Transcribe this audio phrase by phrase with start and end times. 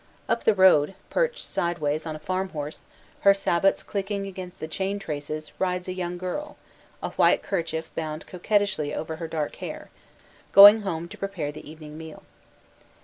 [0.27, 2.85] Up the road, perched sideways on a farm horse,
[3.19, 6.57] her sabots click ing against the chain traces, rides a young girl,
[7.03, 9.91] a white kerchief bound coquettishly over her dark hair;
[10.53, 12.23] going home to prepare the evening meal.